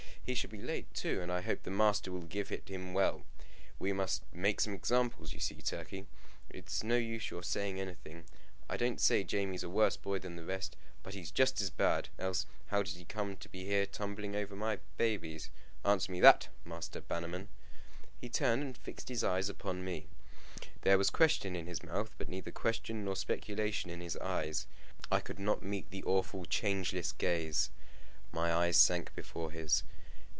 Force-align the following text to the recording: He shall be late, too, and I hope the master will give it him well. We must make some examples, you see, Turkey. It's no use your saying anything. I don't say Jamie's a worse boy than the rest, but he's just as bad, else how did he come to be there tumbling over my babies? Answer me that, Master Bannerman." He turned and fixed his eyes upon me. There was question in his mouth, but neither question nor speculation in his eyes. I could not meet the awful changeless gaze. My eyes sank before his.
He 0.23 0.35
shall 0.35 0.51
be 0.51 0.61
late, 0.61 0.93
too, 0.93 1.19
and 1.19 1.29
I 1.29 1.41
hope 1.41 1.63
the 1.63 1.71
master 1.71 2.09
will 2.11 2.21
give 2.21 2.51
it 2.53 2.69
him 2.69 2.93
well. 2.93 3.25
We 3.79 3.91
must 3.91 4.23
make 4.31 4.61
some 4.61 4.73
examples, 4.73 5.33
you 5.33 5.39
see, 5.41 5.55
Turkey. 5.61 6.05
It's 6.49 6.83
no 6.83 6.95
use 6.95 7.31
your 7.31 7.43
saying 7.43 7.79
anything. 7.81 8.25
I 8.69 8.77
don't 8.77 9.01
say 9.01 9.23
Jamie's 9.25 9.63
a 9.63 9.69
worse 9.69 9.97
boy 9.97 10.19
than 10.19 10.37
the 10.37 10.45
rest, 10.45 10.77
but 11.03 11.15
he's 11.15 11.31
just 11.31 11.59
as 11.59 11.69
bad, 11.71 12.07
else 12.17 12.45
how 12.67 12.81
did 12.83 12.93
he 12.95 13.03
come 13.03 13.35
to 13.37 13.49
be 13.49 13.67
there 13.67 13.85
tumbling 13.87 14.33
over 14.35 14.55
my 14.55 14.77
babies? 14.95 15.49
Answer 15.83 16.09
me 16.11 16.21
that, 16.21 16.47
Master 16.63 17.01
Bannerman." 17.01 17.49
He 18.21 18.29
turned 18.29 18.61
and 18.63 18.77
fixed 18.77 19.09
his 19.09 19.25
eyes 19.25 19.49
upon 19.49 19.83
me. 19.83 20.07
There 20.83 20.99
was 20.99 21.09
question 21.09 21.55
in 21.57 21.65
his 21.67 21.83
mouth, 21.83 22.13
but 22.17 22.29
neither 22.29 22.51
question 22.51 23.03
nor 23.03 23.15
speculation 23.17 23.89
in 23.89 23.99
his 24.01 24.15
eyes. 24.17 24.65
I 25.11 25.19
could 25.19 25.39
not 25.39 25.63
meet 25.63 25.89
the 25.89 26.03
awful 26.03 26.45
changeless 26.45 27.11
gaze. 27.11 27.69
My 28.31 28.53
eyes 28.53 28.77
sank 28.77 29.13
before 29.15 29.49
his. 29.51 29.83